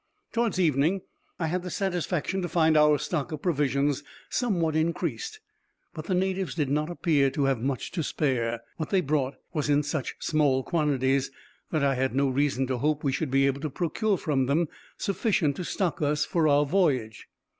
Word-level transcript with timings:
Towards 0.31 0.59
evening, 0.59 1.01
I 1.37 1.45
had 1.45 1.61
the 1.61 1.69
satisfaction 1.69 2.41
to 2.41 2.49
find 2.49 2.75
our 2.75 2.97
stock 2.97 3.31
of 3.31 3.43
provisions 3.43 4.03
somewhat 4.31 4.75
increased; 4.75 5.39
but 5.93 6.05
the 6.05 6.15
natives 6.15 6.55
did 6.55 6.69
not 6.69 6.89
appear 6.89 7.29
to 7.29 7.43
have 7.43 7.59
much 7.61 7.91
to 7.91 8.01
spare. 8.01 8.61
What 8.77 8.89
they 8.89 9.01
brought 9.01 9.35
was 9.53 9.69
in 9.69 9.83
such 9.83 10.15
small 10.17 10.63
quantities, 10.63 11.29
that 11.69 11.83
I 11.83 11.93
had 11.93 12.15
no 12.15 12.29
reason 12.29 12.65
to 12.65 12.79
hope 12.79 13.03
we 13.03 13.11
should 13.11 13.29
be 13.29 13.45
able 13.45 13.61
to 13.61 13.69
procure 13.69 14.17
from 14.17 14.47
them 14.47 14.69
sufficient 14.97 15.55
to 15.57 15.63
stock 15.63 16.01
us 16.01 16.25
for 16.25 16.47
our 16.47 16.65
voyage. 16.65 17.27